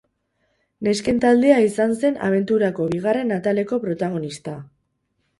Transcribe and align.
Nesken 0.85 1.17
taldea 1.25 1.57
izan 1.65 1.91
zen 1.97 2.17
abenturako 2.27 2.87
bigarren 2.93 3.35
ataleko 3.35 3.79
protagonista. 3.85 4.55